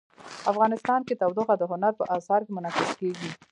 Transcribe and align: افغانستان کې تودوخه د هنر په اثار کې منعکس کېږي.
افغانستان 0.51 0.99
کې 1.07 1.17
تودوخه 1.21 1.55
د 1.57 1.63
هنر 1.71 1.91
په 1.99 2.03
اثار 2.17 2.41
کې 2.45 2.51
منعکس 2.57 2.89
کېږي. 2.99 3.29